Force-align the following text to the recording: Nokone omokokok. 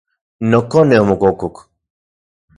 Nokone 0.49 0.95
omokokok. 1.03 1.55